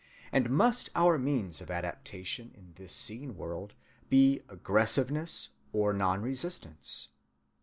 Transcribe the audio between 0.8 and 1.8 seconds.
our means of